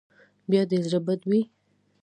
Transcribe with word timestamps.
بیا 0.49 0.61
دې 0.69 0.77
زړه 0.85 0.99
بدې 1.05 1.25
وي. 1.29 1.41